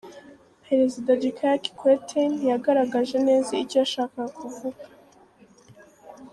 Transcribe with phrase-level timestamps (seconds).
[0.67, 4.83] Perezida Jikaya Kikwete ntiyagaragaje neza icyo yashakaga kuvuga.